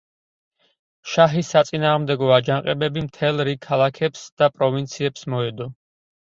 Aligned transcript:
შაჰის 1.11 1.51
საწინააღმდეგო 1.55 2.33
აჯანყებები 2.39 3.05
მთელ 3.11 3.45
რიგ 3.51 3.63
ქალაქებს 3.69 4.27
და 4.43 4.51
პროვინციებს 4.59 5.33
მოედო. 5.37 5.73